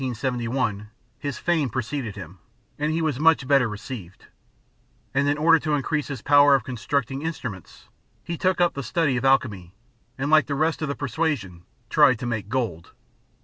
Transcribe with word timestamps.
]On 0.01 0.07
his 0.07 0.23
return 0.23 0.33
to 0.39 0.43
Denmark 0.45 0.61
in 0.71 0.81
1571, 0.81 0.89
his 1.19 1.37
fame 1.37 1.69
preceded 1.69 2.15
him, 2.15 2.39
and 2.79 2.91
he 2.91 3.03
was 3.03 3.19
much 3.19 3.47
better 3.47 3.69
received; 3.69 4.25
and 5.13 5.27
in 5.29 5.37
order 5.37 5.59
to 5.59 5.75
increase 5.75 6.07
his 6.07 6.23
power 6.23 6.55
of 6.55 6.63
constructing 6.63 7.21
instruments 7.21 7.87
he 8.23 8.35
took 8.35 8.59
up 8.59 8.73
the 8.73 8.81
study 8.81 9.15
of 9.15 9.25
alchemy, 9.25 9.75
and 10.17 10.31
like 10.31 10.47
the 10.47 10.55
rest 10.55 10.81
of 10.81 10.87
the 10.87 10.95
persuasion 10.95 11.65
tried 11.91 12.17
to 12.17 12.25
make 12.25 12.49
gold. 12.49 12.93